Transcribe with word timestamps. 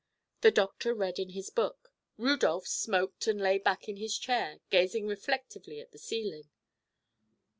The 0.41 0.49
doctor 0.49 0.95
read 0.95 1.19
in 1.19 1.29
his 1.29 1.51
book. 1.51 1.93
Rudolph 2.17 2.65
smoked 2.67 3.27
and 3.27 3.39
lay 3.39 3.59
back 3.59 3.87
in 3.87 3.97
his 3.97 4.17
chair, 4.17 4.57
gazing 4.71 5.05
reflectively 5.05 5.79
at 5.79 5.91
the 5.91 5.99
ceiling. 5.99 6.49